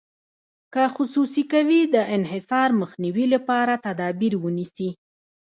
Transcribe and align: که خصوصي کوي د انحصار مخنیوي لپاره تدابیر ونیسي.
که 0.73 0.83
خصوصي 0.95 1.43
کوي 1.53 1.81
د 1.93 1.95
انحصار 2.15 2.69
مخنیوي 2.81 3.25
لپاره 3.33 3.73
تدابیر 3.85 4.33
ونیسي. 4.43 4.89